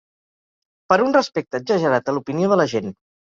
Per 0.93 0.97
un 1.03 1.13
respecte 1.17 1.61
exagerat 1.63 2.09
a 2.13 2.17
l'opinió 2.17 2.51
de 2.55 2.61
la 2.63 2.69
gent. 2.75 2.91